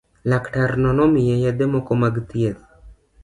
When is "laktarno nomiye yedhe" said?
0.31-1.65